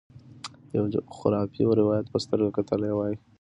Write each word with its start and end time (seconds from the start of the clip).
د 0.69 0.71
یوه 0.77 0.89
خرافي 1.17 1.63
روایت 1.81 2.05
په 2.09 2.17
سترګه 2.25 2.49
کتلي 2.57 2.91
وای. 2.93 3.13